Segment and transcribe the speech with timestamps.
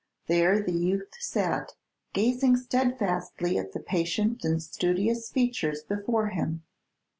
[0.25, 1.75] There the youth sat
[2.13, 6.63] gazing steadfastly at the patient and studious features before him.